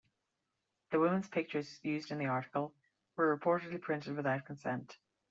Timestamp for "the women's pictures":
0.89-1.79